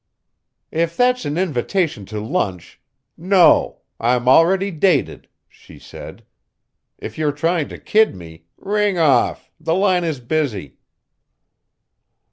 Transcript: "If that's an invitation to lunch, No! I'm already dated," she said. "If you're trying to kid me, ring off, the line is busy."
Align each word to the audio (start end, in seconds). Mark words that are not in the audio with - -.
"If 0.71 0.97
that's 0.97 1.25
an 1.25 1.37
invitation 1.37 2.07
to 2.07 2.19
lunch, 2.19 2.81
No! 3.15 3.81
I'm 3.99 4.27
already 4.27 4.71
dated," 4.71 5.27
she 5.47 5.77
said. 5.77 6.25
"If 6.97 7.19
you're 7.19 7.31
trying 7.31 7.69
to 7.69 7.77
kid 7.77 8.15
me, 8.15 8.45
ring 8.57 8.97
off, 8.97 9.51
the 9.59 9.75
line 9.75 10.03
is 10.03 10.19
busy." 10.19 10.79